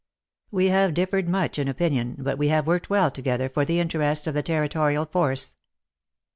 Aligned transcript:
We 0.49 0.69
have 0.69 0.95
differed 0.95 1.29
much 1.29 1.59
in 1.59 1.67
opinion, 1.67 2.15
but 2.17 2.39
we 2.39 2.47
have 2.47 2.65
worked 2.65 2.89
well 2.89 3.11
together 3.11 3.47
for 3.49 3.65
the 3.65 3.79
interests 3.79 4.25
of 4.25 4.33
the 4.33 4.41
Territorial 4.41 5.05
Force. 5.05 5.57